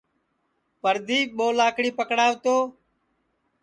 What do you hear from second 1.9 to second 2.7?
پکڑاو تو